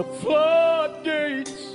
[0.00, 1.74] the floodgates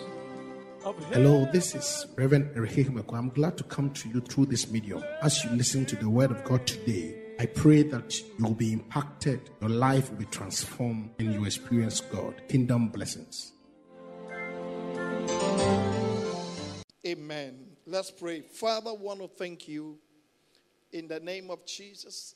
[0.84, 3.14] of Hello, this is Reverend Erike Himeko.
[3.14, 5.04] I'm glad to come to you through this medium.
[5.22, 8.74] As you listen to the word of God today, I pray that you will be
[8.74, 12.42] impacted, your life will be transformed, and you experience God.
[12.50, 13.52] Kingdom blessings.
[17.06, 17.60] Amen.
[17.86, 18.42] Let's pray.
[18.42, 20.00] Father, I want to thank you
[20.92, 22.34] in the name of Jesus.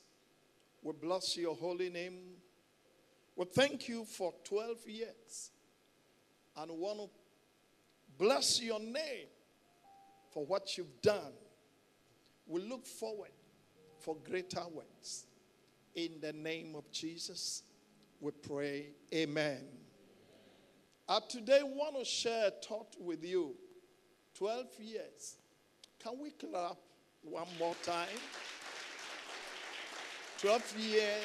[0.83, 2.35] We bless your holy name.
[3.35, 5.49] We thank you for 12 years
[6.61, 7.09] and want to
[8.17, 9.27] bless your name
[10.31, 11.33] for what you've done.
[12.47, 13.31] We look forward
[13.99, 15.25] for greater works.
[15.95, 17.63] In the name of Jesus,
[18.19, 18.87] we pray.
[19.13, 19.63] Amen.
[21.07, 23.55] I today want to share a thought with you.
[24.35, 25.37] 12 years.
[26.03, 26.77] Can we clap
[27.21, 28.07] one more time?
[30.41, 31.23] 12 years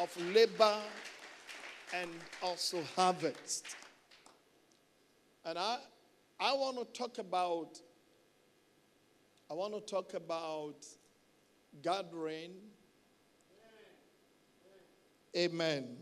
[0.00, 0.78] of labor
[1.94, 2.10] and
[2.42, 3.76] also harvest.
[5.44, 5.78] And I,
[6.40, 7.80] I want to talk about,
[9.50, 10.86] I want to talk about
[11.82, 12.52] gathering.
[15.36, 15.96] Amen.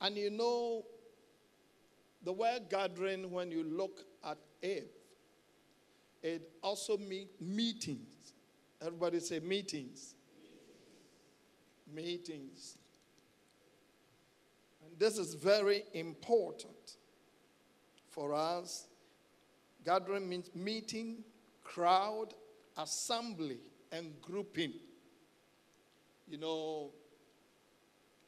[0.00, 0.84] And you know,
[2.22, 4.90] the word gathering, when you look at it,
[6.22, 8.34] it also means meetings.
[8.80, 10.14] Everybody say meetings.
[11.92, 12.78] Meetings.
[14.84, 16.96] And this is very important
[18.16, 18.88] for us.
[19.84, 21.18] Gathering means meeting,
[21.62, 22.34] crowd,
[22.76, 23.58] assembly,
[23.92, 24.72] and grouping.
[26.26, 26.90] You know,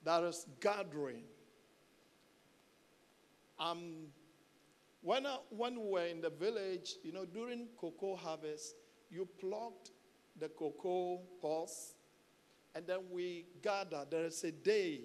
[0.04, 1.24] that is gathering.
[3.58, 4.06] Um,
[5.02, 8.76] when, I, when we were in the village, you know, during cocoa harvest,
[9.10, 9.90] you plucked
[10.38, 11.94] the cocoa pods
[12.74, 14.04] and then we gather.
[14.08, 15.00] There is a day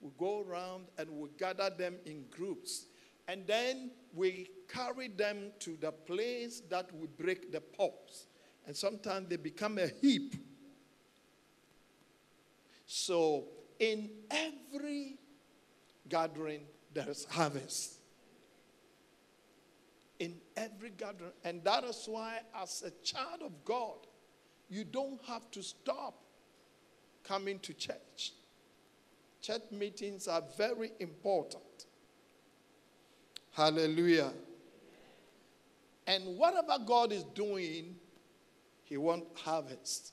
[0.00, 2.86] we go around and we gather them in groups.
[3.28, 8.26] And then we carry them to the place that we break the pods.
[8.66, 10.34] And sometimes they become a heap.
[12.86, 13.44] So
[13.78, 15.18] in every
[16.08, 16.62] gathering,
[16.94, 17.98] there is harvest.
[20.18, 21.32] In every gathering.
[21.44, 24.06] And that is why, as a child of God,
[24.68, 26.22] you don't have to stop
[27.22, 28.32] coming to church.
[29.42, 31.86] Church meetings are very important.
[33.56, 34.34] Hallelujah.
[36.06, 37.96] And whatever God is doing,
[38.84, 40.12] He wants harvest.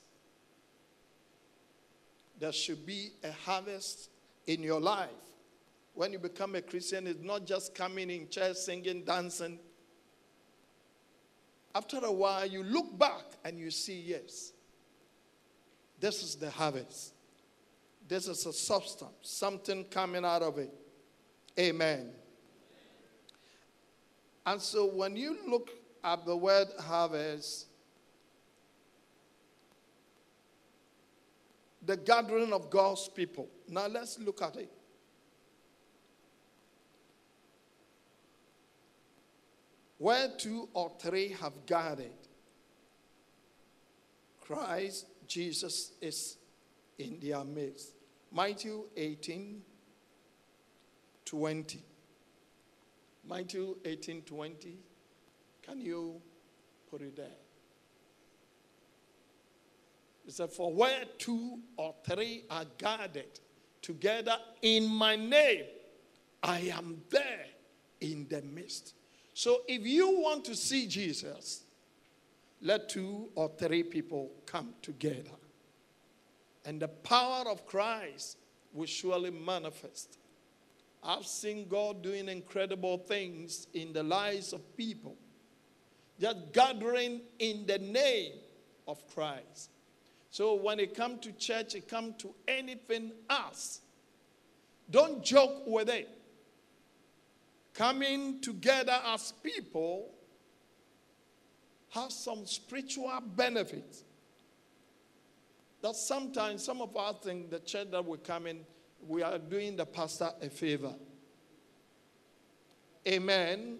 [2.40, 4.08] There should be a harvest
[4.46, 5.10] in your life.
[5.92, 9.58] When you become a Christian, it's not just coming in church, singing, dancing.
[11.74, 14.52] After a while, you look back and you see, yes,
[16.00, 17.12] this is the harvest.
[18.08, 20.72] This is a substance, something coming out of it.
[21.58, 22.10] Amen.
[24.46, 25.70] And so when you look
[26.02, 27.66] at the word harvest,
[31.84, 33.48] the gathering of God's people.
[33.68, 34.70] Now let's look at it.
[39.98, 42.10] Where two or three have gathered,
[44.40, 46.36] Christ Jesus is
[46.98, 47.94] in their midst.
[48.32, 49.62] Matthew 18
[51.24, 51.82] 20.
[53.28, 54.78] Matthew 18 20.
[55.62, 56.20] Can you
[56.90, 57.26] put it there?
[60.24, 63.40] He said, For where two or three are gathered
[63.82, 65.64] together in my name,
[66.42, 67.46] I am there
[68.00, 68.94] in the midst.
[69.34, 71.64] So if you want to see Jesus,
[72.62, 75.30] let two or three people come together.
[76.64, 78.38] And the power of Christ
[78.72, 80.18] will surely manifest.
[81.04, 85.16] I've seen God doing incredible things in the lives of people,
[86.18, 88.32] just gathering in the name
[88.88, 89.70] of Christ.
[90.30, 93.80] So when it comes to church, it comes to anything else.
[94.90, 96.08] Don't joke with it.
[97.74, 100.10] Coming together as people
[101.90, 104.04] has some spiritual benefits.
[105.82, 108.60] That sometimes some of us think the church that we come in,
[109.06, 110.94] we are doing the pastor a favor.
[113.06, 113.78] Amen.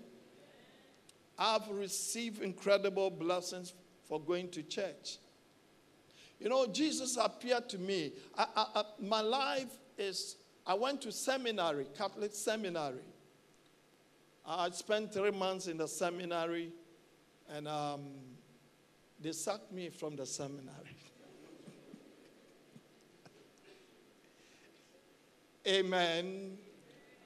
[1.38, 3.72] I've received incredible blessings
[4.06, 5.18] for going to church.
[6.38, 8.12] You know, Jesus appeared to me.
[8.36, 10.36] I, I, I, my life is,
[10.66, 13.04] I went to seminary, Catholic seminary.
[14.46, 16.70] I spent three months in the seminary,
[17.48, 18.10] and um,
[19.20, 20.93] they sacked me from the seminary.
[25.66, 26.58] Amen.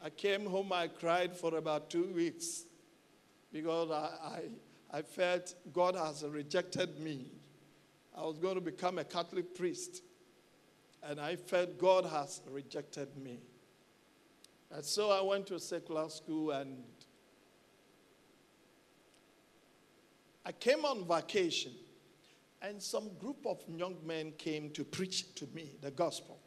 [0.01, 2.67] I came home, I cried for about two weeks
[3.53, 4.45] because I,
[4.93, 7.33] I, I felt God has rejected me.
[8.17, 10.03] I was going to become a Catholic priest,
[11.03, 13.41] and I felt God has rejected me.
[14.71, 16.85] And so I went to a secular school and
[20.47, 21.73] I came on vacation,
[22.63, 26.38] and some group of young men came to preach to me the gospel.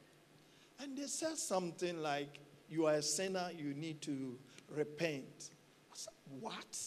[0.82, 4.38] And they said something like, You are a sinner, you need to
[4.70, 5.52] repent.
[5.92, 6.78] I said, What?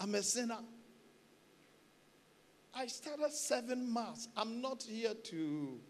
[0.00, 0.58] I'm a sinner.
[2.74, 4.28] I started seven months.
[4.36, 5.80] I'm not here to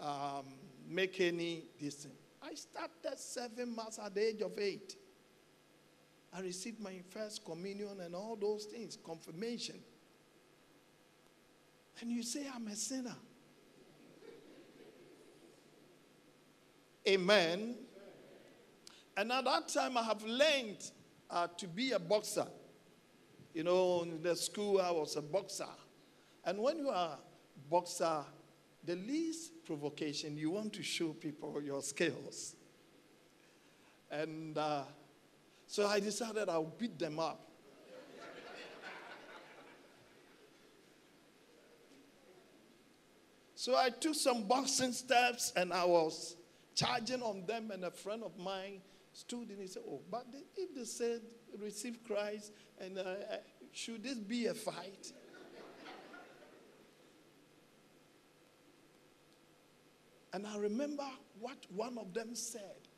[0.00, 0.46] um,
[0.88, 2.06] make any this
[2.42, 4.96] I started seven months at the age of eight.
[6.32, 9.76] I received my first communion and all those things, confirmation.
[12.00, 13.14] And you say, I'm a sinner.
[17.06, 17.76] Amen.
[19.16, 20.90] And at that time, I have learned
[21.30, 22.46] uh, to be a boxer.
[23.52, 25.68] You know, in the school, I was a boxer.
[26.44, 28.24] And when you are a boxer,
[28.84, 32.56] the least provocation, you want to show people your skills.
[34.10, 34.82] And uh,
[35.66, 37.40] so I decided I'll beat them up.
[43.54, 46.36] so I took some boxing steps and I was
[46.74, 48.80] charging on them, and a friend of mine
[49.12, 50.26] stood and he said, Oh, but
[50.56, 51.20] if they said
[51.60, 53.36] receive Christ, and uh, uh,
[53.72, 55.12] should this be a fight?
[60.32, 61.06] and I remember
[61.40, 62.88] what one of them said.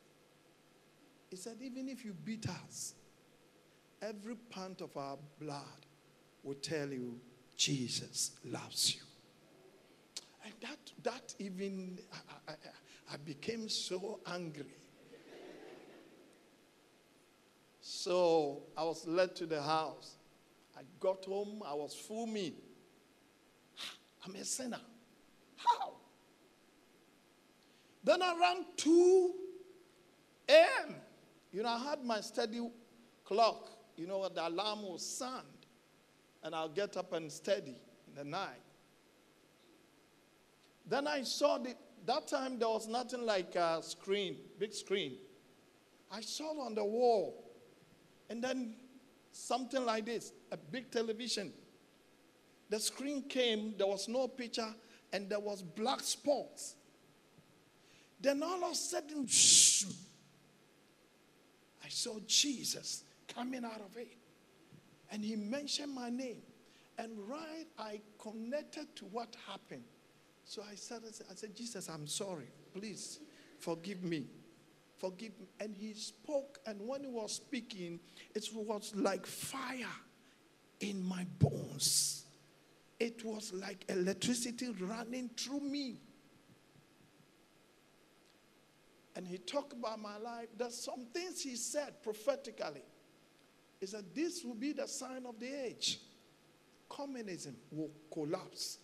[1.29, 2.95] He said, Even if you beat us,
[4.01, 5.85] every pint of our blood
[6.43, 7.19] will tell you
[7.55, 9.01] Jesus loves you.
[10.45, 11.99] And that, that even,
[12.47, 12.53] I,
[13.15, 14.75] became so angry.
[17.79, 20.17] So I was led to the house.
[20.77, 22.55] I got home, I was fuming.
[24.25, 24.81] I'm a sinner.
[25.55, 25.93] How?
[28.03, 29.33] Then around 2
[30.49, 30.95] a.m.,
[31.53, 32.61] you know, I had my study
[33.23, 33.69] clock.
[33.95, 35.43] You know, the alarm will sound.
[36.43, 37.77] And I'll get up and study
[38.07, 38.61] in the night.
[40.85, 41.75] Then I saw the,
[42.07, 45.17] that time there was nothing like a screen, big screen.
[46.09, 47.43] I saw on the wall,
[48.29, 48.75] and then
[49.33, 51.51] something like this, a big television.
[52.69, 54.73] The screen came, there was no picture,
[55.11, 56.75] and there was black spots.
[58.21, 59.27] Then all of a sudden,
[61.83, 64.15] I saw Jesus coming out of it.
[65.11, 66.41] And he mentioned my name.
[66.97, 69.83] And right, I connected to what happened.
[70.47, 72.47] So I said, I said, Jesus, I'm sorry.
[72.73, 73.19] Please
[73.59, 74.27] forgive me.
[74.95, 75.47] Forgive me.
[75.59, 77.99] And he spoke, and when he was speaking,
[78.33, 79.85] it was like fire
[80.79, 82.23] in my bones.
[82.97, 85.99] It was like electricity running through me.
[89.17, 90.47] And he talked about my life.
[90.57, 92.83] There's some things he said prophetically.
[93.81, 95.99] He said, This will be the sign of the age.
[96.87, 98.77] Communism will collapse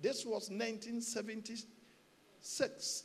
[0.00, 3.04] this was 1976.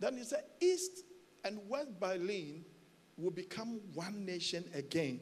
[0.00, 1.04] Then he said, East
[1.44, 2.64] and West Berlin
[3.16, 5.20] will become one nation again.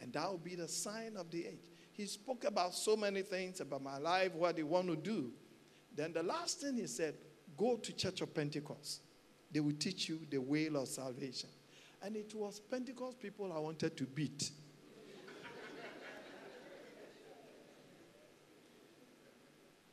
[0.00, 1.60] And that will be the sign of the age.
[1.92, 5.30] He spoke about so many things about my life, what he want to do.
[5.94, 7.14] Then the last thing he said,
[7.56, 9.02] go to Church of Pentecost.
[9.52, 11.50] They will teach you the way of salvation.
[12.02, 14.50] And it was Pentecost people I wanted to beat.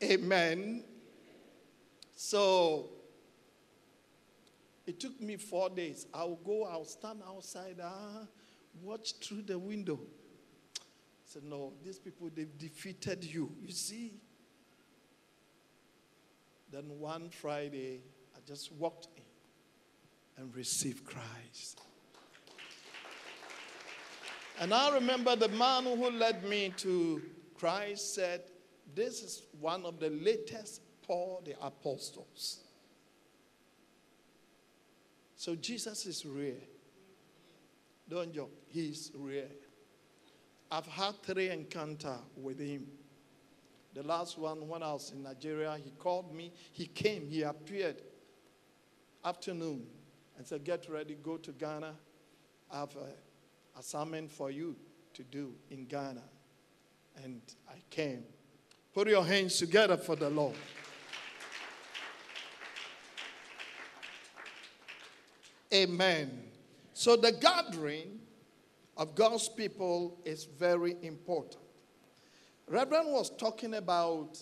[0.04, 0.84] Amen.
[2.16, 2.90] So
[4.86, 6.06] it took me four days.
[6.14, 8.26] I'll go, I'll stand outside, ah,
[8.82, 10.00] watch through the window.
[10.80, 10.80] I
[11.26, 13.52] said, No, these people, they've defeated you.
[13.62, 14.14] You see?
[16.72, 18.02] Then one Friday,
[18.36, 21.82] I just walked in and received Christ.
[24.60, 27.22] And I remember the man who led me to
[27.58, 28.42] Christ said,
[28.98, 32.62] this is one of the latest Paul the Apostles.
[35.36, 36.56] So Jesus is real.
[38.10, 39.46] Don't joke, he's real.
[40.72, 42.88] I've had three encounters with him.
[43.94, 46.52] The last one, when I was in Nigeria, he called me.
[46.72, 48.02] He came, he appeared
[49.24, 49.86] afternoon
[50.38, 51.94] and said, Get ready, go to Ghana.
[52.72, 53.14] I have an
[53.78, 54.76] assignment for you
[55.14, 56.24] to do in Ghana.
[57.24, 58.24] And I came.
[58.98, 60.56] Put your hands together for the Lord.
[65.72, 66.42] Amen.
[66.96, 68.18] So the gathering
[68.98, 71.62] of God's people is very important.
[72.68, 74.42] Reverend was talking about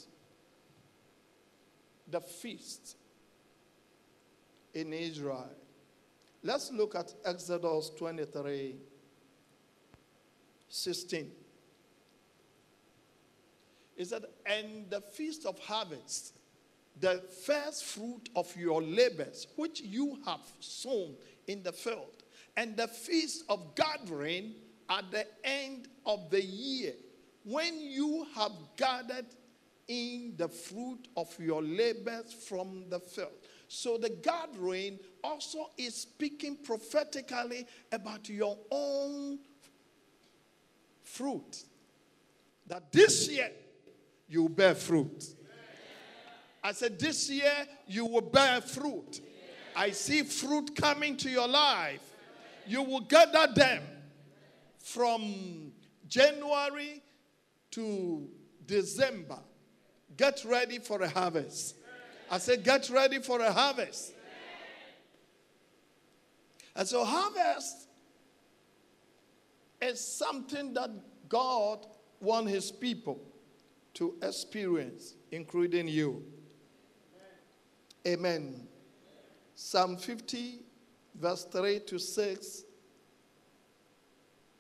[2.10, 2.96] the feast
[4.74, 5.52] in Israel.
[6.44, 8.78] Let's look at Exodus 23
[10.70, 11.45] 16.
[13.96, 16.34] It said, And the feast of harvest,
[17.00, 21.16] the first fruit of your labors, which you have sown
[21.48, 22.24] in the field,
[22.58, 24.54] and the feast of gathering
[24.90, 26.94] at the end of the year,
[27.44, 29.26] when you have gathered
[29.88, 33.30] in the fruit of your labors from the field.
[33.68, 39.40] So the gathering also is speaking prophetically about your own
[41.04, 41.64] fruit.
[42.68, 43.52] That this year
[44.28, 45.24] you will bear fruit.
[46.64, 49.22] I said, This year you will bear fruit.
[49.76, 52.02] I see fruit coming to your life.
[52.66, 53.84] You will gather them
[54.80, 55.72] from
[56.08, 57.04] January
[57.72, 58.28] to
[58.66, 59.40] December.
[60.18, 61.76] Get ready for a harvest.
[62.32, 64.14] I said, Get ready for a harvest.
[66.76, 67.88] And so, harvest
[69.82, 70.90] is something that
[71.30, 71.86] God
[72.20, 73.22] wants his people
[73.96, 76.24] to experience, including you.
[78.08, 78.68] Amen.
[79.56, 80.60] Psalm 50,
[81.16, 82.64] verse 3 to 6.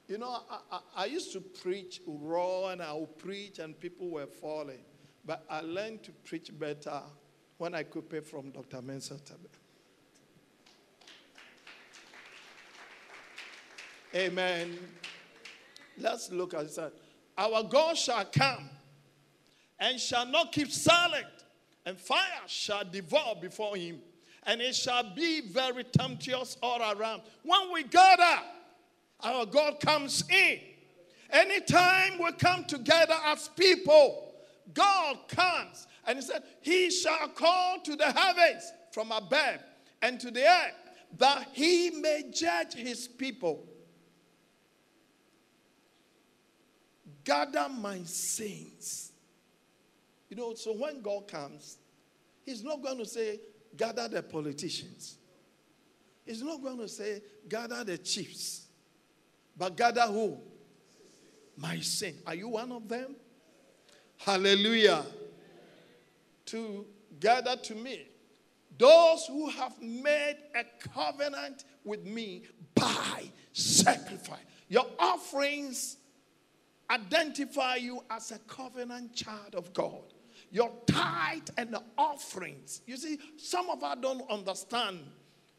[0.08, 4.10] You know, I, I, I used to preach raw and I would preach and people
[4.10, 4.84] were falling.
[5.25, 7.01] But I learned to preach better
[7.58, 8.82] when I could pay from Dr.
[8.82, 9.50] Mensa Otabil.
[14.13, 14.77] Amen.
[15.98, 16.94] Let's look at that.
[17.38, 18.70] Our God shall come
[19.79, 21.25] and shall not keep silent,
[21.86, 24.00] and fire shall devour before him,
[24.44, 27.22] and it shall be very tempestuous all around.
[27.44, 28.41] When we gather,
[29.22, 30.60] our God comes in.
[31.32, 34.34] Anytime we come together as people,
[34.74, 35.88] God comes.
[36.05, 39.60] And he said, He shall call to the heavens from above
[40.01, 40.74] and to the earth,
[41.17, 43.65] that he may judge his people.
[47.24, 49.12] Gather my saints.
[50.36, 51.77] You know, so when God comes,
[52.44, 53.39] He's not going to say,
[53.77, 55.15] gather the politicians.
[56.25, 58.68] He's not going to say, gather the chiefs.
[59.58, 60.38] But gather who?
[61.56, 62.18] My saint.
[62.27, 63.15] Are you one of them?
[64.18, 65.06] Hallelujah.
[66.48, 66.86] To
[67.18, 68.06] gather to me
[68.77, 72.44] those who have made a covenant with me
[72.75, 73.24] by
[73.54, 74.44] sacrifice.
[74.68, 75.96] Your offerings
[76.89, 80.04] identify you as a covenant child of God.
[80.52, 82.82] Your tithe and the offerings.
[82.86, 85.00] You see, some of us don't understand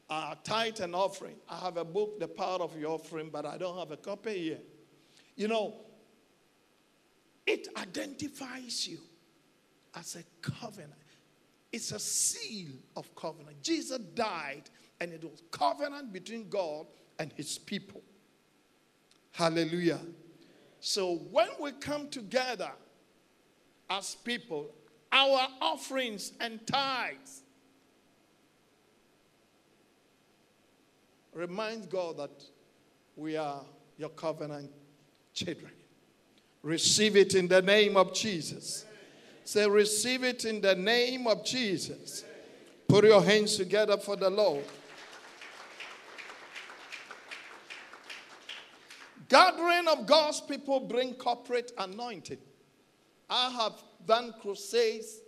[0.08, 1.36] uh, tithe and offering.
[1.48, 4.38] I have a book, The Power of Your Offering, but I don't have a copy
[4.38, 4.58] here.
[5.34, 5.74] You know,
[7.46, 8.98] it identifies you
[9.94, 10.92] as a covenant.
[11.72, 13.62] It's a seal of covenant.
[13.62, 14.62] Jesus died,
[15.00, 16.86] and it was covenant between God
[17.18, 18.02] and his people.
[19.32, 20.00] Hallelujah.
[20.80, 22.70] So when we come together
[23.88, 24.70] as people,
[25.12, 27.42] our offerings and tithes
[31.36, 32.44] Remind God that
[33.14, 33.60] we are
[33.98, 34.70] your covenant
[35.34, 35.70] children.
[36.62, 38.86] Receive it in the name of Jesus.
[39.44, 42.24] Say, receive it in the name of Jesus.
[42.88, 44.64] Put your hands together for the Lord.
[49.28, 52.38] Gathering of God's people bring corporate anointing.
[53.28, 55.20] I have done crusades,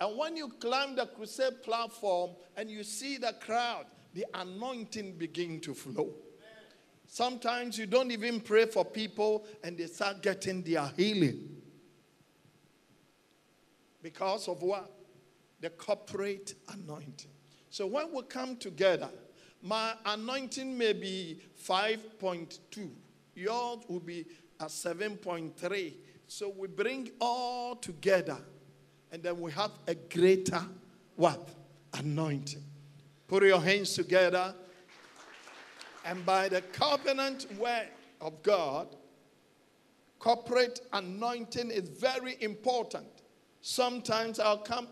[0.00, 5.60] and when you climb the crusade platform and you see the crowd, the anointing begin
[5.60, 6.14] to flow.
[7.06, 11.62] Sometimes you don't even pray for people and they start getting their healing.
[14.02, 14.90] Because of what?
[15.60, 17.30] The corporate anointing.
[17.70, 19.10] So when we come together,
[19.62, 22.90] my anointing may be 5.2
[23.36, 24.26] yours will be
[24.58, 25.94] at 7.3.
[26.26, 28.38] So we bring all together
[29.12, 30.62] and then we have a greater
[31.14, 31.48] what?
[31.94, 32.62] Anointing.
[33.28, 34.54] Put your hands together
[36.04, 37.88] and by the covenant word
[38.20, 38.94] of God,
[40.18, 43.06] corporate anointing is very important.
[43.60, 44.88] Sometimes I'll come,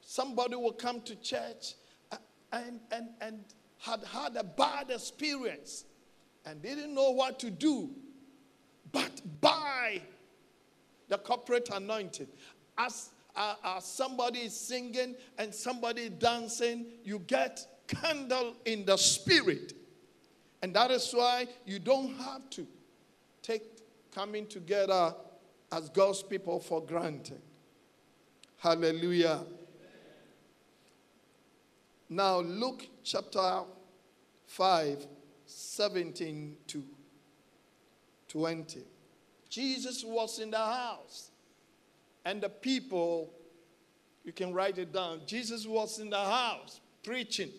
[0.00, 1.74] somebody will come to church
[2.10, 2.16] uh,
[2.52, 3.44] and, and, and
[3.78, 5.84] had had a bad experience
[6.44, 7.90] and didn't know what to do
[8.92, 10.00] but by
[11.08, 12.28] the corporate anointing.
[12.78, 19.72] As, uh, as somebody is singing and somebody dancing, you get candle in the spirit.
[20.62, 22.66] And that is why you don't have to
[23.42, 23.62] take
[24.12, 25.14] coming together
[25.70, 27.40] as God's people for granted.
[28.58, 29.44] Hallelujah.
[32.08, 33.62] Now, Luke chapter
[34.46, 35.06] 5,
[35.44, 36.84] 17 to
[38.28, 38.95] 20.
[39.48, 41.30] Jesus was in the house,
[42.24, 43.32] and the people,
[44.24, 45.20] you can write it down.
[45.26, 47.50] Jesus was in the house preaching.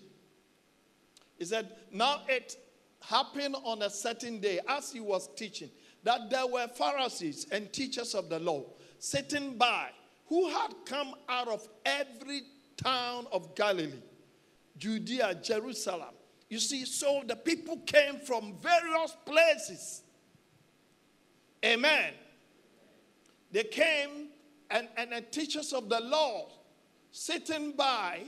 [1.38, 2.58] He said, Now it
[3.02, 5.70] happened on a certain day as he was teaching
[6.04, 8.64] that there were Pharisees and teachers of the law
[9.00, 9.90] sitting by
[10.28, 12.42] who had come out of every
[12.76, 14.02] town of Galilee,
[14.78, 16.14] Judea, Jerusalem.
[16.50, 20.04] You see, so the people came from various places.
[21.66, 22.14] Amen.
[23.52, 24.30] They came
[24.70, 26.50] and, and the teachers of the law
[27.12, 28.24] sitting by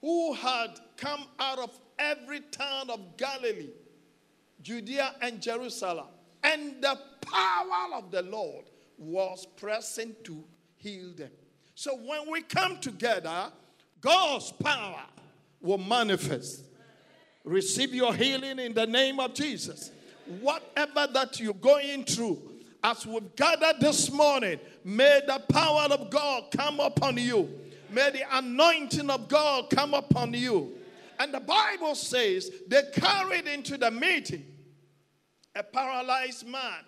[0.00, 3.70] who had come out of every town of Galilee,
[4.62, 6.06] Judea, and Jerusalem.
[6.42, 8.66] And the power of the Lord
[8.98, 10.44] was present to
[10.76, 11.30] heal them.
[11.74, 13.50] So when we come together,
[14.00, 15.04] God's power
[15.60, 16.64] will manifest.
[17.42, 19.90] Receive your healing in the name of Jesus.
[20.40, 22.40] Whatever that you're going through,
[22.82, 27.48] as we've gathered this morning, may the power of God come upon you.
[27.90, 30.72] May the anointing of God come upon you.
[31.18, 34.44] And the Bible says they carried into the meeting
[35.54, 36.84] a paralyzed man.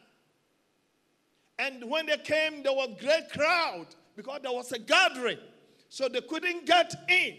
[1.58, 5.38] And when they came, there was a great crowd because there was a gathering.
[5.88, 7.36] So they couldn't get in.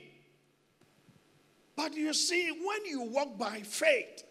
[1.76, 4.24] But you see, when you walk by faith,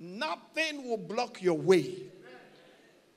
[0.00, 1.94] nothing will block your way.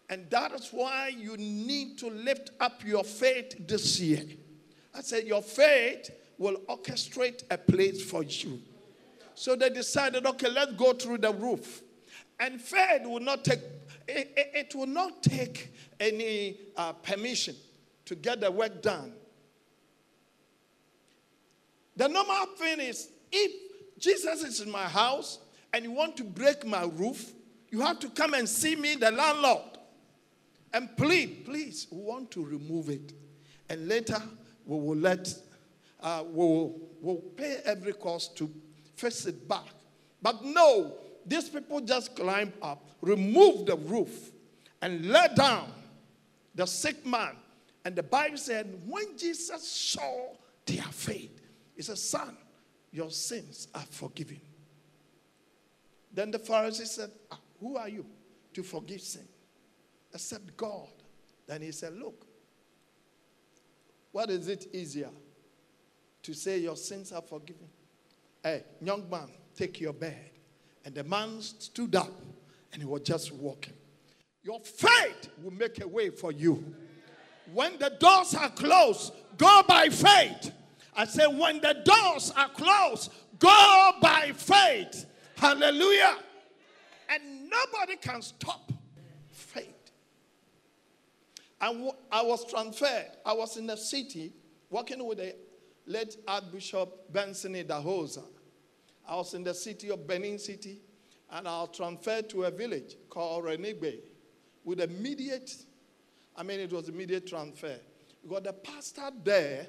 [0.10, 4.22] And that is why you need to lift up your faith this year.
[4.94, 8.62] I said, Your faith will orchestrate a place for you.
[9.36, 11.82] So they decided, okay, let's go through the roof.
[12.40, 13.62] And faith will not take,
[14.08, 17.56] it, it, will not take any uh, permission
[18.06, 19.14] to get the work done.
[21.96, 23.52] The normal thing is if
[24.00, 25.40] Jesus is in my house
[25.74, 27.34] and you want to break my roof,
[27.70, 29.80] you have to come and see me, the landlord,
[30.72, 33.14] and plead, please, we want to remove it.
[33.70, 34.22] And later,
[34.66, 35.34] we will let,
[36.02, 38.50] uh, we'll, we'll pay every cost to
[38.96, 39.66] fix it back.
[40.22, 40.94] But no,
[41.26, 44.32] these people just climb up, remove the roof,
[44.82, 45.72] and let down
[46.54, 47.36] the sick man.
[47.86, 50.28] And the Bible said, when Jesus saw
[50.66, 51.42] their faith,
[51.76, 52.38] he said, Son,
[52.92, 54.40] your sins are forgiven.
[56.14, 58.06] Then the Pharisee said, ah, Who are you
[58.54, 59.28] to forgive sin?
[60.14, 60.90] Except God.
[61.48, 62.26] Then he said, Look,
[64.12, 65.10] what is it easier
[66.22, 67.68] to say your sins are forgiven?
[68.44, 70.30] Hey, young man, take your bed.
[70.86, 72.12] And the man stood up
[72.72, 73.74] and he was just walking.
[74.44, 76.76] Your faith will make a way for you.
[77.54, 80.52] When the doors are closed, go by faith.
[80.96, 85.06] I say, when the doors are closed, go by faith.
[85.44, 86.16] Hallelujah.
[87.10, 88.72] And nobody can stop
[89.30, 89.92] faith.
[91.60, 93.12] I, I was transferred.
[93.26, 94.32] I was in the city
[94.70, 95.36] working with the
[95.86, 98.24] late Archbishop Benson Idahosa.
[99.06, 100.80] I was in the city of Benin City
[101.30, 104.00] and I was transferred to a village called Renegbe
[104.64, 105.54] with immediate,
[106.38, 107.76] I mean, it was immediate transfer.
[108.26, 109.68] Because the pastor there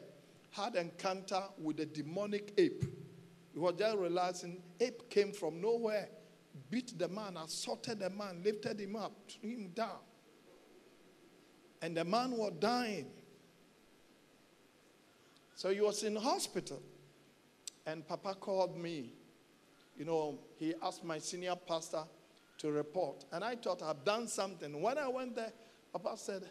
[0.53, 2.85] had encounter with a demonic ape.
[3.55, 6.09] He was just realizing ape came from nowhere,
[6.71, 10.01] beat the man, assaulted the man, lifted him up, threw him down.
[11.81, 13.07] And the man was dying.
[15.55, 16.83] So he was in hospital.
[17.87, 19.13] And Papa called me.
[19.97, 22.03] You know, he asked my senior pastor
[22.59, 23.25] to report.
[23.31, 24.83] And I thought I've done something.
[24.83, 25.53] When I went there,
[25.93, 26.43] Papa said,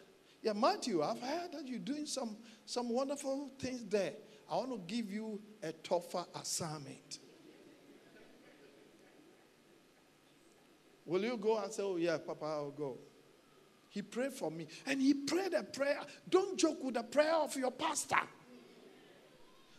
[0.42, 4.14] yeah, Matthew, I've heard that you're doing some, some wonderful things there.
[4.50, 7.20] I want to give you a tougher assignment.
[11.06, 12.98] Will you go and say, Oh, yeah, Papa, I'll go?
[13.90, 14.68] He prayed for me.
[14.88, 16.00] And he prayed a prayer.
[16.30, 18.16] Don't joke with the prayer of your pastor.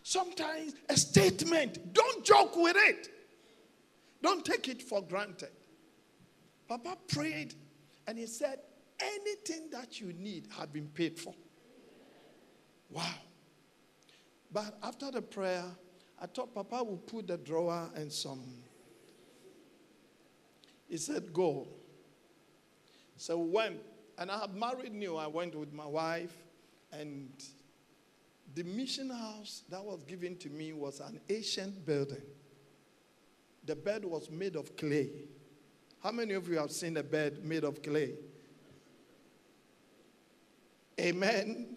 [0.03, 3.09] Sometimes a statement, don't joke with it.
[4.23, 5.51] Don't take it for granted.
[6.69, 7.55] Papa prayed
[8.07, 8.59] and he said,
[9.01, 11.35] anything that you need have been paid for.
[12.91, 13.03] Wow.
[14.55, 15.65] But after the prayer,
[16.23, 18.41] I thought Papa would put the drawer and some.
[20.89, 21.67] He said, Go.
[23.17, 23.77] So we went,
[24.17, 25.17] and I had married new.
[25.17, 26.37] I went with my wife,
[26.93, 27.31] and
[28.55, 32.23] the mission house that was given to me was an ancient building.
[33.65, 35.11] The bed was made of clay.
[36.01, 38.15] How many of you have seen a bed made of clay?
[41.01, 41.77] Amen.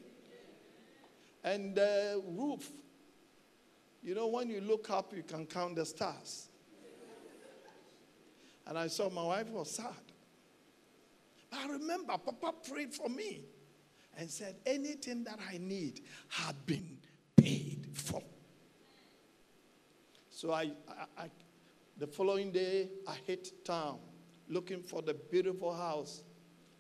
[1.48, 2.70] And the roof,
[4.04, 6.50] you know, when you look up, you can count the stars.
[8.66, 9.86] And I saw my wife was sad.
[11.50, 13.46] But I remember Papa prayed for me
[14.18, 16.98] and said, anything that I need had been
[17.38, 18.22] paid for.
[20.30, 21.30] So I, I, I
[21.98, 24.00] the following day, I hit town
[24.50, 26.24] looking for the beautiful house.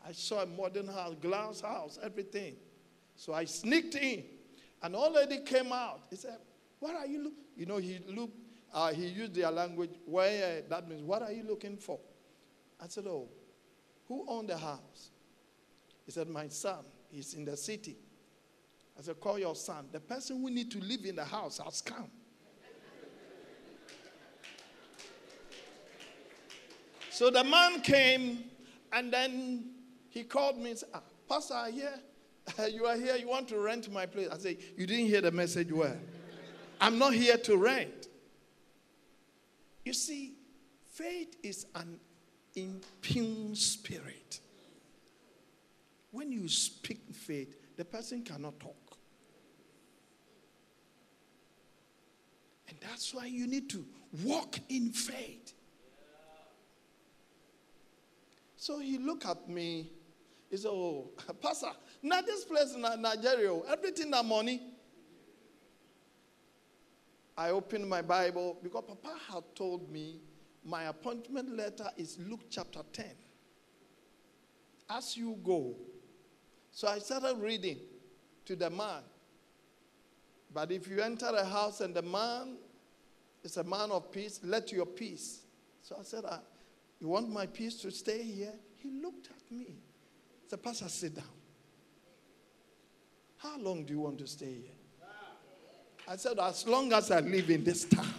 [0.05, 2.57] I saw a modern house, glass house, everything.
[3.15, 4.25] So I sneaked in,
[4.81, 6.01] and old lady came out.
[6.09, 6.37] He said,
[6.79, 8.37] "What are you looking?" You know, he looked.
[8.73, 9.91] Uh, he used their language.
[10.05, 11.99] Where uh, that means, what are you looking for?
[12.81, 13.27] I said, "Oh,
[14.07, 15.09] who owned the house?"
[16.05, 16.83] He said, "My son.
[17.09, 17.97] He's in the city."
[18.97, 19.87] I said, "Call your son.
[19.91, 22.09] The person who need to live in the house has come."
[27.17, 28.43] So the man came
[28.93, 29.71] and then
[30.09, 31.71] he called me and said, ah, Pastor, I
[32.71, 33.15] you are here.
[33.15, 34.27] You want to rent my place.
[34.31, 35.97] I say, You didn't hear the message well.
[36.81, 38.07] I'm not here to rent.
[39.85, 40.35] You see,
[40.91, 41.99] faith is an
[42.55, 44.41] impugned spirit.
[46.11, 48.97] When you speak faith, the person cannot talk.
[52.67, 53.85] And that's why you need to
[54.23, 55.53] walk in faith.
[58.57, 59.91] So he looked at me.
[60.49, 64.61] He said, Oh, Pastor, now this place in Nigeria, oh, everything that money.
[67.37, 70.21] I opened my Bible because Papa had told me
[70.65, 73.05] my appointment letter is Luke chapter 10.
[74.89, 75.75] As you go.
[76.71, 77.77] So I started reading
[78.45, 79.01] to the man.
[80.53, 82.57] But if you enter a house and the man
[83.43, 85.41] is a man of peace, let your peace.
[85.83, 86.39] So I said, I,
[86.99, 88.53] you want my peace to stay here?
[88.77, 89.75] He looked at me.
[90.47, 91.25] Said, Pastor, sit down.
[93.37, 95.09] How long do you want to stay here?
[96.07, 98.13] I said, As long as I live in this town,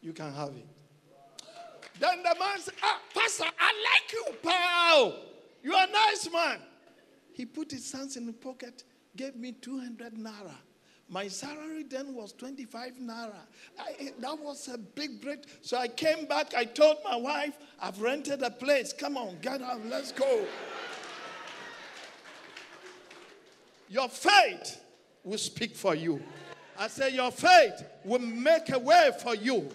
[0.00, 0.66] you can have it.
[1.98, 5.14] Then the man said, ah, Pastor, I like you, pal.
[5.62, 6.58] You're a nice man.
[7.32, 8.84] He put his hands in the pocket,
[9.16, 10.54] gave me 200 naira.
[11.12, 13.34] My salary then was 25 naira.
[13.78, 15.40] I, eh, that was a big break.
[15.60, 16.54] So I came back.
[16.54, 18.94] I told my wife, I've rented a place.
[18.94, 20.46] Come on, get up, let's go.
[23.90, 24.80] Your faith
[25.22, 26.22] will speak for you.
[26.78, 29.68] I say, Your faith will make a way for you.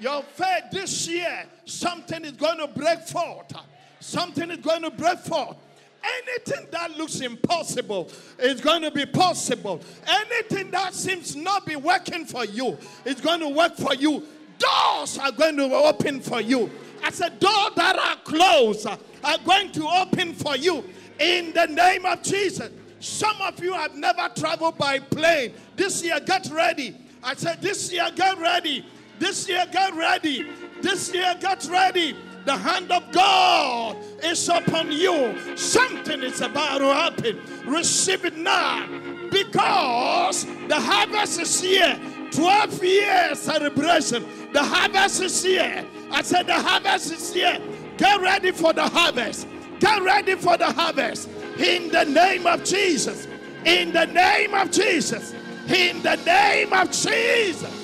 [0.00, 3.52] Your faith this year, something is going to break forth.
[4.00, 5.56] Something is going to break forth.
[6.02, 9.80] Anything that looks impossible is going to be possible.
[10.06, 14.26] Anything that seems not be working for you is going to work for you.
[14.58, 16.70] Doors are going to open for you.
[17.02, 20.84] I said, doors that are closed are going to open for you
[21.18, 22.70] in the name of Jesus.
[23.00, 25.54] Some of you have never traveled by plane.
[25.76, 26.96] This year, get ready.
[27.22, 28.84] I said, this year, get ready.
[29.18, 30.46] This year, get ready.
[30.80, 32.16] This year, get ready.
[32.44, 35.56] The hand of God is upon you.
[35.56, 37.40] Something is about to happen.
[37.66, 38.86] Receive it now.
[39.30, 41.98] Because the harvest is here.
[42.32, 44.26] 12 years celebration.
[44.52, 45.84] The harvest is here.
[46.10, 47.60] I said, The harvest is here.
[47.96, 49.46] Get ready for the harvest.
[49.78, 51.28] Get ready for the harvest.
[51.58, 53.26] In the name of Jesus.
[53.64, 55.34] In the name of Jesus.
[55.68, 57.79] In the name of Jesus.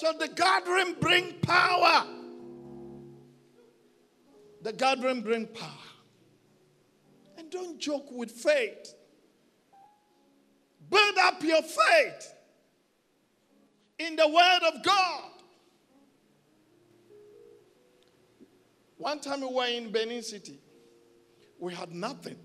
[0.00, 2.06] So the gathering bring power.
[4.62, 5.68] The gathering bring power.
[7.36, 8.94] And don't joke with faith.
[10.88, 12.34] Build up your faith
[13.98, 15.32] in the word of God.
[18.96, 20.60] One time we were in Benin City.
[21.58, 22.36] We had nothing.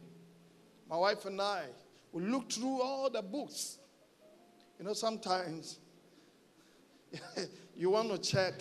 [0.90, 1.64] My wife and I,
[2.12, 3.78] we looked through all the books.
[4.78, 5.80] You know, sometimes
[7.76, 8.54] you want to check.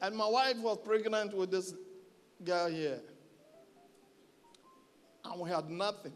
[0.00, 1.74] And my wife was pregnant with this
[2.42, 3.00] girl here.
[5.24, 6.12] And we had nothing.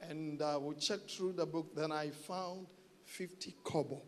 [0.00, 2.68] And uh, we checked through the book, then I found
[3.04, 4.02] 50 kobo.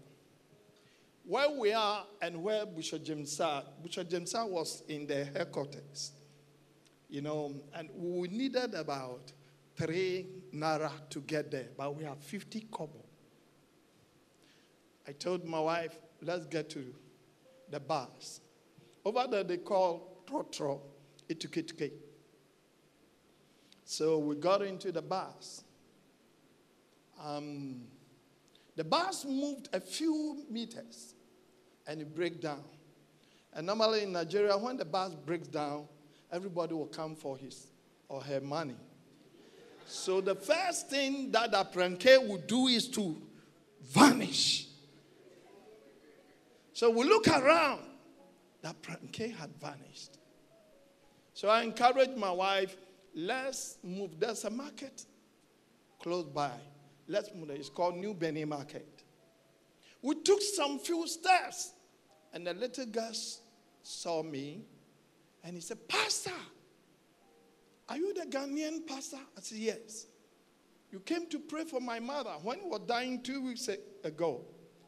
[1.24, 6.12] Where we are and where Bishop Jemsa was in the headquarters,
[7.08, 9.32] you know, and we needed about
[9.80, 13.02] three naira to get there, but we have 50 kobo.
[15.08, 16.84] I told my wife, let's get to
[17.70, 18.40] the bus.
[19.04, 20.80] Over there, they call trotro,
[21.28, 21.92] itukituke.
[23.84, 25.64] So we got into the bus.
[27.22, 27.82] Um,
[28.76, 31.14] the bus moved a few meters
[31.86, 32.64] and it broke down.
[33.54, 35.88] And normally in Nigeria, when the bus breaks down,
[36.30, 37.66] everybody will come for his
[38.08, 38.76] or her money.
[39.90, 43.20] So the first thing that the pranke would do is to
[43.82, 44.68] vanish.
[46.72, 47.82] So we look around,
[48.62, 50.18] the pranke had vanished.
[51.34, 52.76] So I encouraged my wife,
[53.14, 54.18] let's move.
[54.18, 55.04] There's a market
[56.00, 56.52] close by.
[57.08, 57.56] Let's move there.
[57.56, 59.02] It's called New Benin Market.
[60.02, 61.72] We took some few steps,
[62.32, 63.12] and the little girl
[63.82, 64.62] saw me,
[65.42, 66.30] and he said, Pastor,
[67.90, 69.18] are you the Ghanaian pastor?
[69.36, 70.06] I said, Yes.
[70.92, 73.68] You came to pray for my mother when he was dying two weeks
[74.02, 74.40] ago,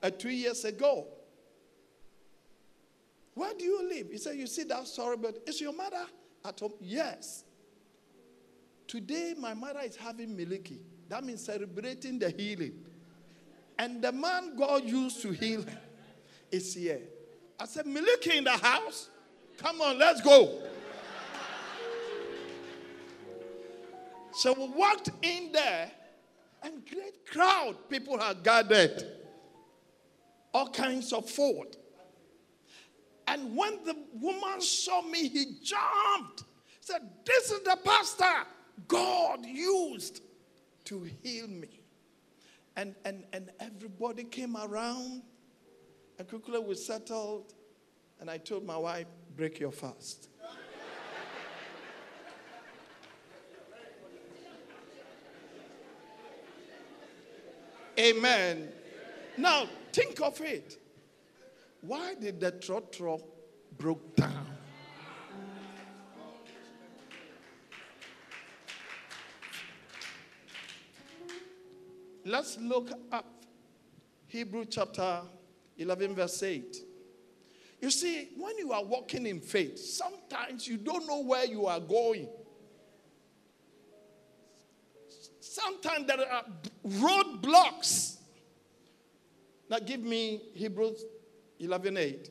[0.03, 1.07] uh, two years ago.
[3.35, 4.09] Where do you live?
[4.11, 6.05] He said, You see that story, but is your mother
[6.45, 6.73] at home?
[6.81, 7.45] Yes.
[8.87, 10.79] Today, my mother is having miliki.
[11.09, 12.75] That means celebrating the healing.
[13.79, 15.65] And the man God used to heal
[16.51, 17.01] is here.
[17.59, 19.09] I said, Miliki in the house?
[19.59, 20.63] Come on, let's go.
[24.35, 25.91] So we walked in there,
[26.63, 29.05] and great crowd people had gathered,
[30.55, 31.77] all kinds of food.
[33.27, 36.45] And when the woman saw me, he jumped.
[36.81, 38.47] Said, This is the pastor
[38.89, 40.23] God used
[40.85, 41.81] to heal me.
[42.77, 45.23] And, and, and everybody came around.
[46.19, 47.55] And quickly we settled.
[48.21, 50.29] And I told my wife, break your fast.
[58.03, 58.69] Amen.
[59.39, 60.77] Now, think of it.
[61.83, 63.23] Why did the trotro
[63.79, 64.47] broke down?
[72.25, 73.27] Let's look up
[74.27, 75.23] Hebrew chapter
[75.77, 76.77] 11, verse 8.
[77.81, 81.81] You see, when you are walking in faith, sometimes you don't know where you are
[81.81, 82.29] going.
[85.41, 86.45] Sometimes there are
[86.87, 88.17] roadblocks.
[89.69, 91.05] Now give me Hebrews
[91.59, 92.31] 11 8.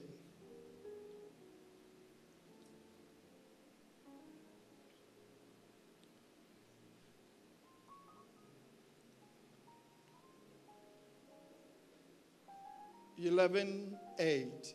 [13.23, 14.73] Eleven eight.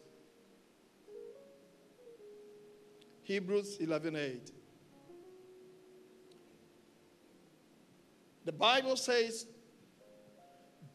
[3.25, 4.53] Hebrews 11 8.
[8.45, 9.47] The Bible says,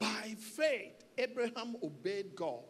[0.01, 2.63] by faith, Abraham obeyed God.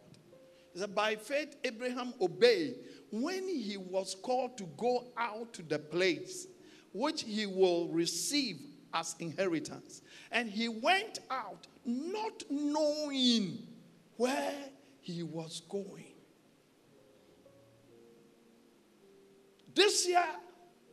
[0.74, 2.76] It said, by faith, Abraham obeyed
[3.10, 6.46] when he was called to go out to the place
[6.92, 8.60] which he will receive
[8.92, 10.02] as inheritance.
[10.30, 13.66] And he went out not knowing
[14.16, 14.54] where
[15.00, 16.04] he was going.
[19.74, 20.24] This year,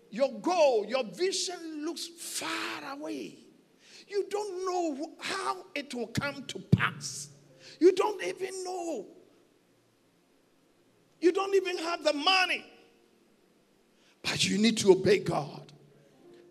[0.09, 3.39] your goal, your vision looks far away.
[4.09, 7.29] You don't know how it will come to pass.
[7.79, 9.05] You don't even know.
[11.21, 12.65] You don't even have the money.
[14.23, 15.71] But you need to obey God.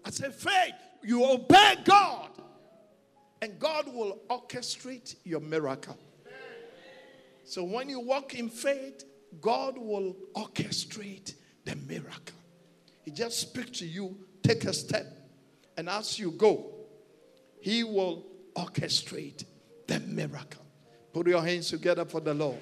[0.04, 2.30] I say, faith, you obey God,
[3.42, 5.98] and God will orchestrate your miracle.
[7.44, 9.04] So when you walk in faith,
[9.40, 12.36] God will orchestrate the miracle.
[13.02, 15.06] He just speaks to you, take a step,
[15.76, 16.77] and as you go,
[17.60, 19.44] He will orchestrate
[19.86, 20.64] the miracle.
[21.12, 22.60] Put your hands together for the Lord.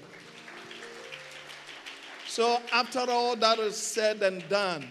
[2.29, 4.87] So, after all that is said and done,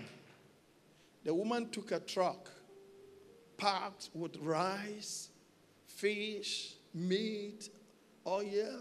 [1.24, 2.50] the woman took a truck
[3.58, 5.30] packed with rice,
[5.86, 7.70] fish, meat,
[8.26, 8.80] oil,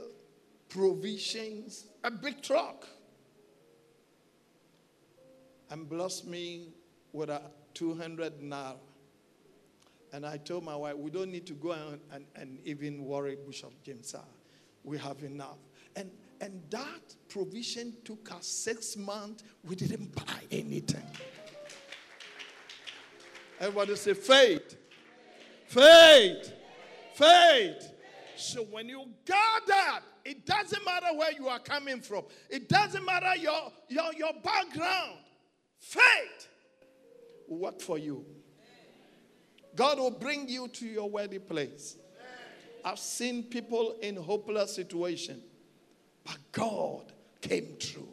[0.69, 2.87] provisions, a big truck
[5.71, 6.69] and blessed me
[7.13, 7.43] with a
[7.75, 8.77] 200 naira.
[10.15, 13.37] And I told my wife, we don't need to go and, and, and even worry
[13.45, 14.15] Bishop James.
[14.85, 15.59] We have enough.
[15.97, 16.09] And,
[16.41, 19.43] and that provision took us six months.
[19.65, 21.03] We didn't buy anything.
[23.59, 24.77] Everybody say faith.
[25.67, 26.53] Faith.
[27.15, 27.91] Faith.
[28.37, 32.23] So when you gather, it doesn't matter where you are coming from.
[32.49, 35.19] It doesn't matter your, your, your background.
[35.81, 36.49] Faith
[37.49, 38.25] will work for you.
[39.77, 41.97] God will bring you to your worthy place.
[42.85, 45.41] I've seen people in hopeless situation,
[46.25, 48.09] but God came through.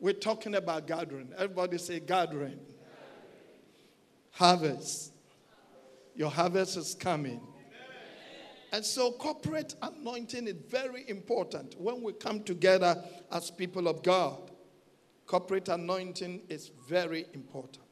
[0.00, 1.28] We're talking about gathering.
[1.36, 2.58] Everybody say gathering.
[4.32, 5.12] Harvest.
[6.14, 7.40] Your harvest is coming.
[8.72, 14.50] And so, corporate anointing is very important when we come together as people of God.
[15.26, 17.84] Corporate anointing is very important.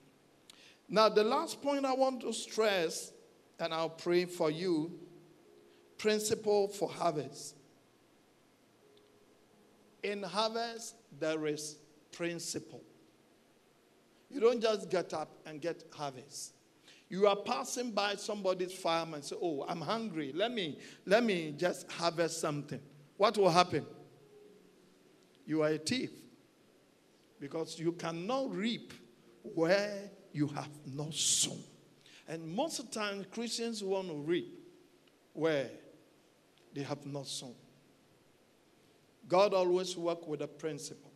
[0.89, 3.13] Now, the last point I want to stress,
[3.61, 4.99] and I'll pray for you
[5.99, 7.57] principle for harvest.
[10.03, 11.77] In harvest, there is
[12.13, 12.83] principle.
[14.31, 16.55] You don't just get up and get harvest.
[17.09, 20.33] You are passing by somebody's farm and say, "Oh, I'm hungry.
[20.33, 22.81] Let me let me just harvest something."
[23.17, 23.87] What will happen?
[25.47, 26.13] You are a thief
[27.41, 28.93] because you cannot reap
[29.43, 31.63] where you have not sown.
[32.29, 34.53] And most of the time, Christians want to reap
[35.33, 35.71] where
[36.75, 37.55] they have not sown.
[39.29, 41.11] God always works with a principle.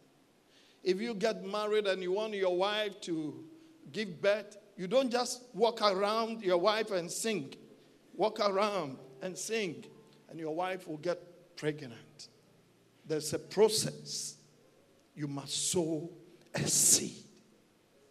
[0.82, 3.44] If you get married and you want your wife to
[3.92, 7.54] give birth, you don't just walk around your wife and sing.
[8.14, 9.84] Walk around and sing,
[10.28, 12.28] and your wife will get pregnant.
[13.06, 14.36] There's a process.
[15.14, 16.10] You must sow
[16.54, 17.24] a seed.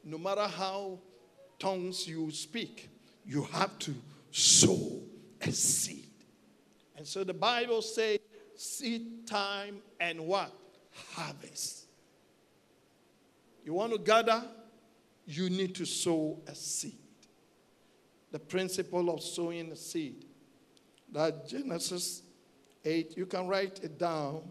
[0.03, 0.99] No matter how
[1.59, 2.89] tongues you speak,
[3.25, 3.93] you have to
[4.31, 5.01] sow
[5.41, 6.07] a seed.
[6.97, 8.19] And so the Bible says
[8.55, 10.51] seed time and what?
[11.13, 11.85] Harvest.
[13.63, 14.43] You want to gather?
[15.25, 16.97] You need to sow a seed.
[18.31, 20.25] The principle of sowing a seed.
[21.11, 22.23] That Genesis
[22.83, 24.43] 8, you can write it down.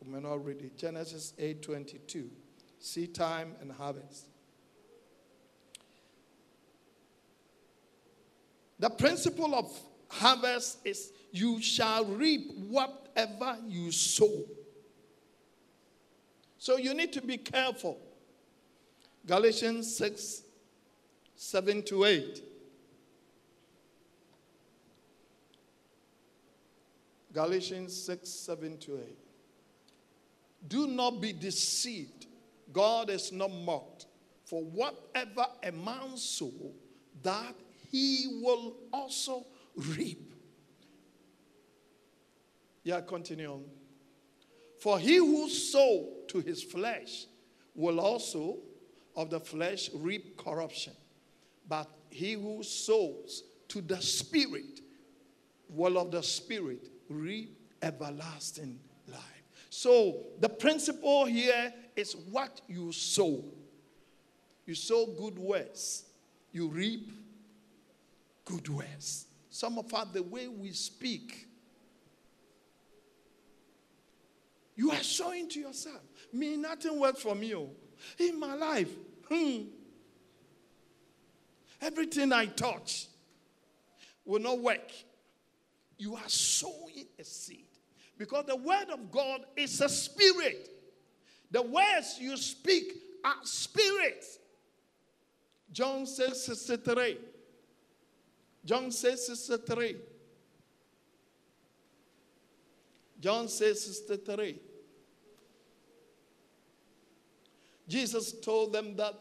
[0.00, 0.76] We may not read it.
[0.76, 2.30] Genesis 8 22.
[2.78, 4.26] Seed time and harvest.
[8.84, 9.72] The principle of
[10.08, 14.44] harvest is you shall reap whatever you sow.
[16.58, 17.98] So you need to be careful.
[19.26, 20.42] Galatians 6
[21.34, 22.42] 7 to 8.
[27.32, 29.18] Galatians 6 7 to 8.
[30.68, 32.26] Do not be deceived.
[32.70, 34.04] God is not mocked.
[34.44, 36.52] For whatever a man sow,
[37.22, 37.54] that
[37.94, 40.34] he will also reap.
[42.82, 43.64] Yeah, continue on.
[44.80, 47.26] For he who sow to his flesh
[47.72, 48.58] will also
[49.14, 50.92] of the flesh reap corruption,
[51.68, 54.80] but he who sows to the spirit
[55.68, 59.44] will of the spirit reap everlasting life.
[59.70, 63.44] So the principle here is what you sow.
[64.66, 66.06] You sow good words,
[66.50, 67.08] you reap
[68.44, 69.26] good words.
[69.50, 71.48] Some of us, the way we speak,
[74.76, 76.00] You are showing to yourself,
[76.32, 77.54] me, nothing works for me.
[77.54, 77.70] Oh.
[78.18, 78.90] In my life,
[79.28, 79.62] hmm,
[81.80, 83.06] everything I touch
[84.24, 84.90] will not work.
[85.96, 87.66] You are sowing a seed.
[88.18, 90.68] Because the word of God is a spirit.
[91.50, 94.38] The words you speak are spirits.
[95.70, 97.18] John says 63.
[98.64, 99.96] John says 63.
[103.20, 104.58] John says 63.
[107.86, 109.14] Jesus told them that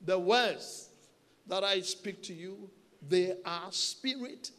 [0.00, 0.90] the words
[1.46, 2.70] that I speak to you,
[3.06, 4.50] they are spirit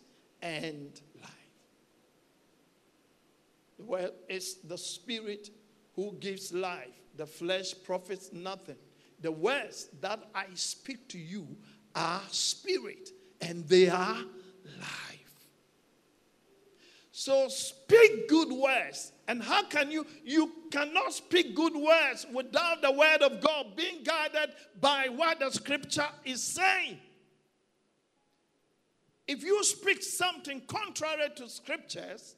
[0.41, 1.31] and life.
[3.77, 5.49] The word is the spirit
[5.95, 6.89] who gives life.
[7.17, 8.77] The flesh profits nothing.
[9.21, 11.47] The words that I speak to you
[11.95, 13.10] are spirit
[13.41, 14.17] and they are
[14.80, 15.15] life.
[17.12, 19.12] So speak good words.
[19.28, 20.06] And how can you?
[20.24, 25.50] You cannot speak good words without the word of God being guided by what the
[25.50, 27.00] scripture is saying.
[29.28, 32.36] If you speak something contrary to scriptures,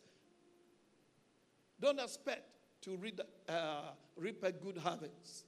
[1.82, 2.44] don't expect
[2.84, 3.20] to read,
[3.50, 3.82] uh,
[4.16, 5.44] reap a good harvest.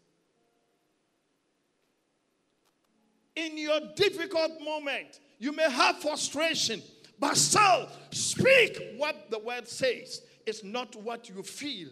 [3.36, 6.82] In your difficult moment, you may have frustration.
[7.18, 10.22] But still, speak what the word says.
[10.46, 11.90] It's not what you feel.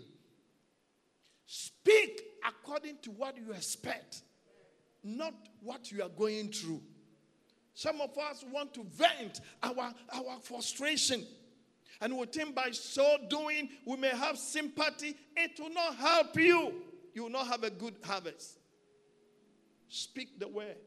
[1.46, 4.22] Speak according to what you expect,
[5.04, 6.82] not what you are going through.
[7.74, 11.26] Some of us want to vent our, our frustration.
[12.02, 15.16] And we think by so doing, we may have sympathy.
[15.36, 16.74] It will not help you.
[17.14, 18.60] You will not have a good harvest.
[19.90, 20.78] Speak the word.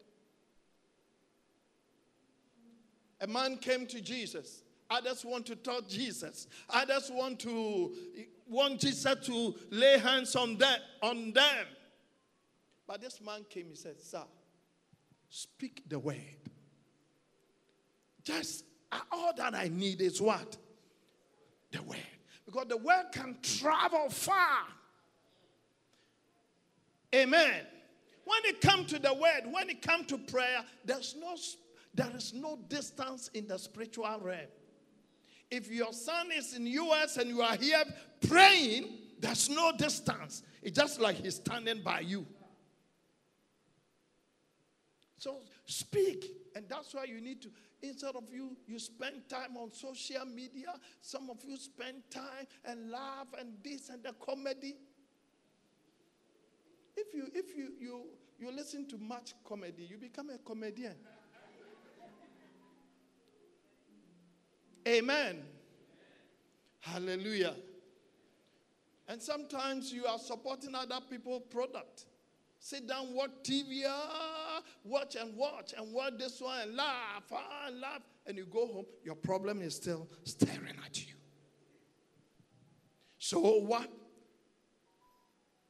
[3.20, 4.62] A man came to Jesus.
[4.90, 6.48] Others want to touch Jesus.
[6.68, 7.94] Others want to
[8.48, 11.66] want Jesus to lay hands on them, on them.
[12.86, 14.24] But this man came, he said, Sir,
[15.28, 16.16] speak the word.
[18.24, 18.64] Just
[19.12, 20.56] all that I need is what?
[21.70, 21.98] The word.
[22.44, 24.66] Because the word can travel far.
[27.14, 27.66] Amen.
[28.24, 31.36] When it comes to the word, when it comes to prayer, there's no
[31.94, 34.46] there is no distance in the spiritual realm.
[35.50, 37.82] If your son is in US and you are here
[38.28, 38.88] praying,
[39.18, 40.42] there's no distance.
[40.62, 42.26] It's just like he's standing by you.
[45.18, 45.36] So
[45.66, 46.24] speak.
[46.54, 47.50] And that's why you need to,
[47.82, 50.72] instead of you, you spend time on social media.
[51.00, 54.76] Some of you spend time and laugh and this and the comedy.
[56.96, 58.02] If you if you you
[58.38, 60.96] you listen to much comedy, you become a comedian.
[64.86, 65.42] Amen.
[66.80, 67.54] Hallelujah.
[69.08, 72.06] And sometimes you are supporting other people's product.
[72.58, 77.66] Sit down, watch TV, ah, watch and watch and watch this one and laugh ah,
[77.66, 78.02] and laugh.
[78.26, 81.14] And you go home, your problem is still staring at you.
[83.18, 83.90] So what?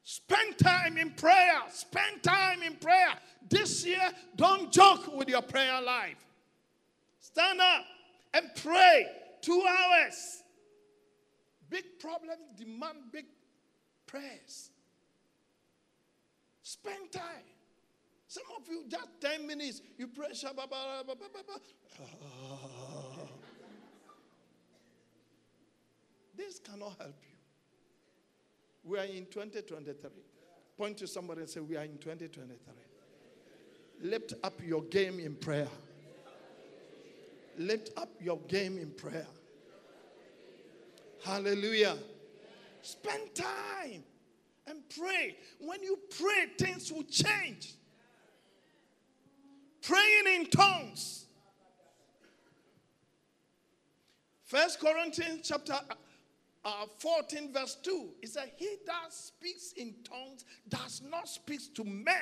[0.02, 1.60] Spend time in prayer.
[1.70, 3.14] Spend time in prayer.
[3.48, 6.16] This year, don't joke with your prayer life.
[7.20, 7.84] Stand up
[8.34, 9.06] and pray
[9.40, 10.42] two hours.
[11.68, 13.26] Big problems demand big
[14.06, 14.70] prayers.
[16.62, 17.22] Spend time.
[18.26, 20.28] Some of you, just 10 minutes, you pray.
[26.36, 27.36] This cannot help you.
[28.82, 30.10] We are in 2023.
[30.78, 32.56] Point to somebody and say, We are in 2023.
[34.02, 35.68] Lift up your game in prayer.
[37.58, 39.26] Lift up your game in prayer.
[41.24, 41.96] Hallelujah.
[42.82, 44.02] Spend time
[44.66, 45.36] and pray.
[45.58, 47.74] When you pray, things will change.
[49.82, 51.26] Praying in tongues.
[54.44, 55.78] First Corinthians chapter
[56.64, 58.08] uh, 14, verse 2.
[58.22, 62.14] It said, He that speaks in tongues does not speak to men.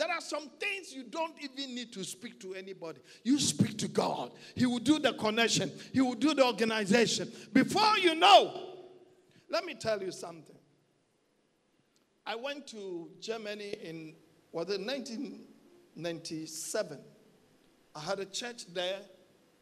[0.00, 3.00] There are some things you don't even need to speak to anybody.
[3.22, 4.32] You speak to God.
[4.54, 7.30] He will do the connection, He will do the organization.
[7.52, 8.78] Before you know,
[9.50, 10.56] let me tell you something.
[12.24, 14.14] I went to Germany in,
[14.52, 16.98] was it 1997?
[17.94, 19.00] I had a church there,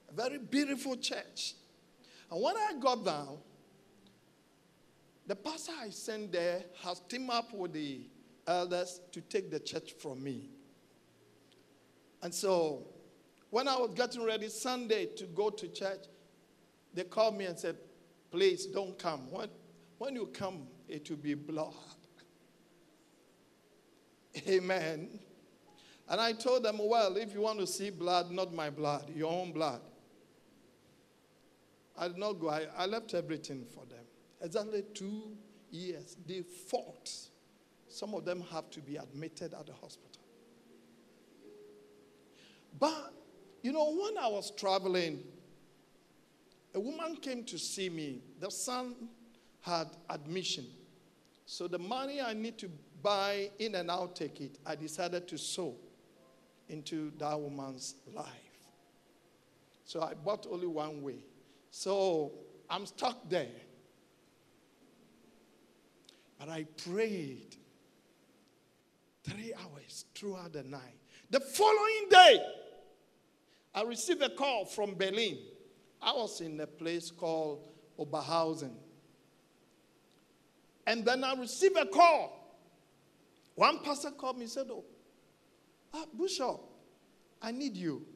[0.09, 1.55] a very beautiful church.
[2.31, 3.39] And when I got down,
[5.27, 8.03] the pastor I sent there has teamed up with the
[8.49, 10.51] elders to take the church from me.
[12.23, 12.87] And so
[13.51, 16.07] when I was getting ready Sunday to go to church,
[16.95, 17.77] they called me and said,
[18.31, 19.31] Please don't come.
[19.31, 19.49] When,
[19.99, 21.73] when you come, it will be blood.
[24.49, 25.21] Amen.
[26.09, 29.31] And I told them, Well, if you want to see blood, not my blood, your
[29.31, 29.81] own blood.
[31.97, 32.49] I did not go.
[32.49, 34.05] I, I left everything for them.
[34.41, 35.37] Exactly two
[35.71, 36.17] years.
[36.27, 37.11] They fought.
[37.89, 40.23] Some of them have to be admitted at the hospital.
[42.79, 43.13] But,
[43.63, 45.25] you know, when I was traveling,
[46.75, 48.23] a woman came to see me.
[48.41, 48.95] The son
[49.63, 50.67] had admission.
[51.47, 52.71] So the money I need to
[53.03, 55.75] buy in and out ticket, I decided to sow
[56.69, 58.27] into that woman's life.
[59.85, 61.25] So I bought only one way.
[61.71, 62.33] So
[62.69, 63.49] I'm stuck there.
[66.39, 67.57] But I prayed
[69.29, 70.97] three hours throughout the night.
[71.31, 72.43] The following day,
[73.75, 75.39] I received a call from Berlin.
[76.01, 77.69] I was in a place called
[77.99, 78.73] Oberhausen.
[80.87, 82.35] And then I received a call.
[83.55, 84.85] One pastor called me and said, Oh,
[85.93, 86.61] ah, Bishop,
[87.43, 88.07] I need you.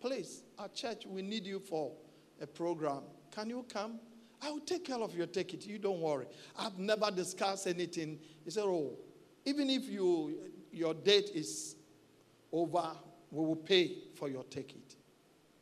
[0.00, 1.92] Please, our church, we need you for
[2.40, 3.02] a program.
[3.30, 4.00] Can you come?
[4.42, 5.64] I will take care of your ticket.
[5.64, 6.26] You don't worry.
[6.58, 8.18] I've never discussed anything.
[8.44, 8.98] He said, Oh,
[9.44, 11.76] even if you your date is
[12.50, 12.92] over,
[13.30, 14.96] we will pay for your ticket.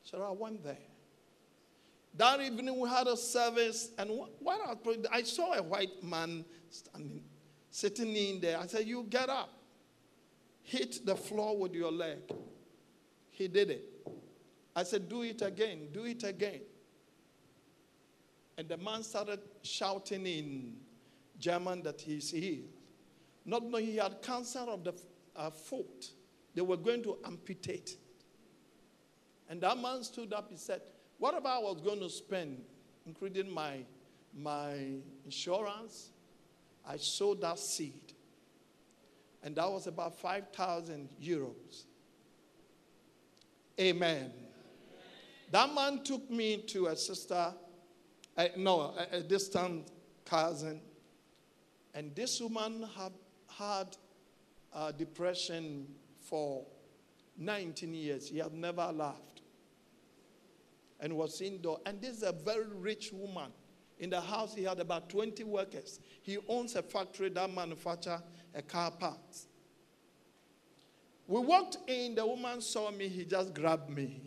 [0.02, 0.76] So I went there.
[2.16, 4.10] That evening we had a service, and
[4.40, 7.22] what I, I saw a white man standing,
[7.70, 8.58] sitting in there.
[8.58, 9.50] I said, "You get up,
[10.62, 12.18] hit the floor with your leg."
[13.30, 13.84] He did it.
[14.74, 15.88] I said, "Do it again.
[15.92, 16.62] Do it again."
[18.58, 20.76] And the man started shouting in
[21.38, 22.79] German that he's healed.
[23.50, 24.94] Not knowing he had cancer of the
[25.34, 26.12] uh, foot.
[26.54, 27.96] They were going to amputate.
[29.48, 30.48] And that man stood up.
[30.48, 30.82] He said,
[31.18, 32.62] Whatever I was going to spend,
[33.06, 33.78] including my,
[34.38, 34.76] my
[35.24, 36.10] insurance,
[36.86, 38.12] I sowed that seed.
[39.42, 41.86] And that was about 5,000 euros.
[43.80, 44.30] Amen.
[45.50, 47.52] That man took me to a sister,
[48.36, 49.88] uh, no, a, a distant
[50.24, 50.80] cousin.
[51.92, 53.10] And this woman had
[53.60, 53.96] had
[54.72, 55.86] uh, depression
[56.18, 56.66] for
[57.36, 58.28] 19 years.
[58.28, 59.42] He had never laughed
[60.98, 61.78] and was indoor.
[61.86, 63.52] And this is a very rich woman.
[63.98, 66.00] In the house, he had about 20 workers.
[66.22, 68.20] He owns a factory that manufactures
[68.54, 69.46] a car parts.
[71.26, 74.20] We walked in, the woman saw me, he just grabbed me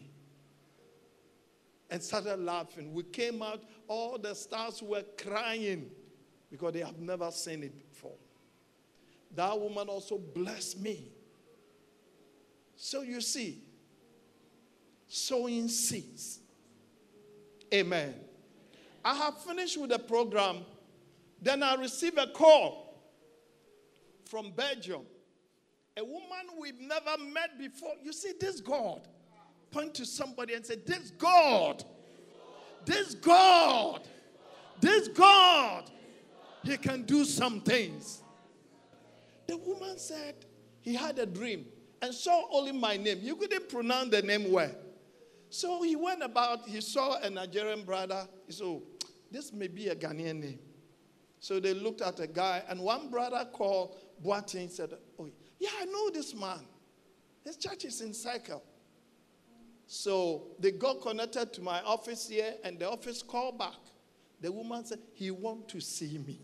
[1.90, 2.94] and started laughing.
[2.94, 5.90] We came out, all the stars were crying
[6.50, 8.16] because they have never seen it before.
[9.36, 11.12] That woman also blessed me.
[12.76, 13.62] So you see,
[15.08, 16.40] sowing seeds.
[17.74, 18.14] Amen.
[19.04, 20.58] I have finished with the program.
[21.42, 22.84] Then I received a call
[24.26, 25.02] from Belgium.
[25.98, 27.94] A woman we've never met before.
[28.02, 29.08] You see, this God.
[29.72, 31.84] Point to somebody and say, This God.
[32.86, 34.08] This God.
[34.80, 35.90] This God.
[36.64, 38.23] He can do some things.
[39.54, 40.34] The woman said
[40.82, 41.68] he had a dream
[42.02, 43.20] and saw only my name.
[43.22, 44.72] You couldn't pronounce the name well.
[45.52, 48.28] So he went about, he saw a Nigerian brother.
[48.48, 48.82] He said, oh,
[49.30, 50.60] this may be a Ghanaian name.
[51.40, 53.96] So they looked at a guy, and one brother called
[54.26, 55.30] Boateng said, Oh,
[55.60, 56.66] yeah, I know this man.
[57.44, 58.64] His church is in Cycle.
[59.86, 63.78] So they got connected to my office here, and the office called back.
[64.42, 66.40] The woman said, He want to see me.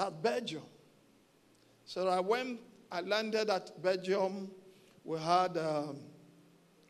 [0.00, 0.62] That Belgium.
[1.84, 2.58] So I went,
[2.90, 4.50] I landed at Belgium.
[5.04, 5.98] We had um,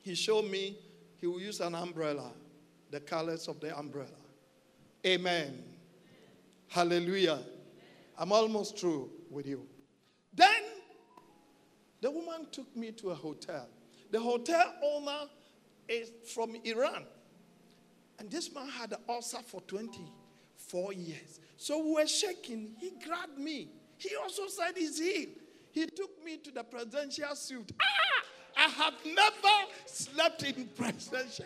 [0.01, 0.79] he showed me
[1.17, 2.31] he will use an umbrella,
[2.93, 4.21] the colors of the umbrella.
[5.05, 5.61] Amen.
[6.69, 7.41] Hallelujah.
[8.17, 9.67] I'm almost through with you.
[10.33, 10.63] Then
[12.01, 13.67] the woman took me to a hotel.
[14.13, 15.23] The hotel owner
[15.89, 17.07] is from Iran.
[18.21, 21.41] And this man had an ulcer for 24 years.
[21.61, 22.75] So we were shaking.
[22.79, 23.69] He grabbed me.
[23.99, 25.29] He also said he's healed.
[25.73, 27.71] He took me to the presidential suite.
[27.79, 28.65] Ah!
[28.65, 31.45] I have never slept in presidential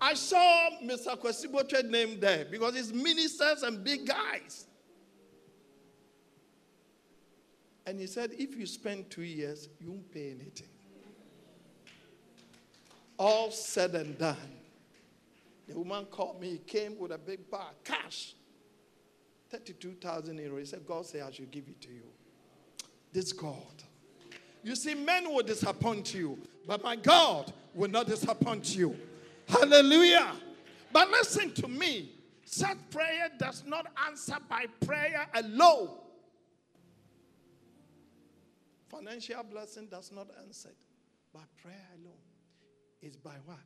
[0.00, 1.18] I saw Mr.
[1.18, 4.66] Kwesi Botchwey name there because it's ministers and big guys.
[7.84, 10.68] And he said, if you spend two years, you won't pay anything.
[13.18, 14.61] All said and done.
[15.72, 18.34] The woman called me, he came with a big bag, cash.
[19.50, 20.58] 32,000 euros.
[20.58, 22.04] He said, God said I should give it to you.
[23.10, 23.56] This God.
[24.62, 28.94] You see, men will disappoint you, but my God will not disappoint you.
[29.48, 30.32] Hallelujah.
[30.92, 32.12] But listen to me.
[32.44, 35.88] Such prayer does not answer by prayer alone.
[38.90, 40.68] Financial blessing does not answer
[41.32, 42.12] by prayer alone.
[43.00, 43.56] It's by what?